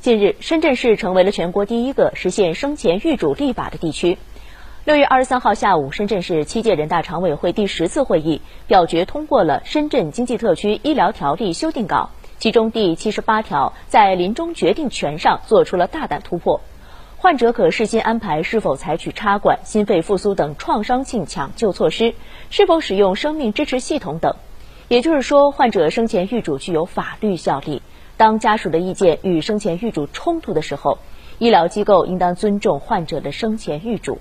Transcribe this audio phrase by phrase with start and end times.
[0.00, 4.16] 近日，深圳市成为了全国第一个实现生前预嘱立法的地区。
[4.86, 12.08] 六月二十三号下午，深圳市七届人大常委会第十次会议表决通过了《深圳经济特区医疗条例》修订稿，
[12.38, 16.62] 其中第七十八条在临终决定权上做出了大胆突破，
[17.18, 22.14] 患者可事先安排是否采取插管、心肺复苏等创伤性抢救措施，
[22.48, 24.34] 是否使用生命支持系统等。
[24.90, 27.80] 也就是说，患者生前预嘱具有法律效力。
[28.16, 30.98] 当家属的意见与生前预嘱冲突的时候，
[31.38, 34.18] 医疗机构应当尊重患者的生前预嘱。